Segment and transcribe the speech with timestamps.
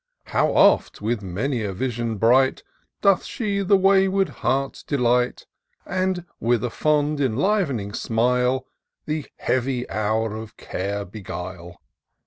[0.25, 2.63] How oft, with many a vision bright,
[3.03, 5.45] Doth she the wayward heart deUght;
[5.85, 8.65] And, with a fond enliv'ning smile.
[9.05, 11.79] The heavy hour of care beguile